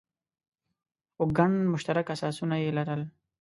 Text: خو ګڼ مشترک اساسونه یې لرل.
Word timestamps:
خو 1.15 1.23
ګڼ 1.37 1.51
مشترک 1.73 2.07
اساسونه 2.15 2.55
یې 2.63 2.69
لرل. 2.77 3.01